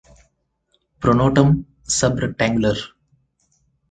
[1.05, 1.51] Pronotum
[1.97, 2.75] sub rectangular.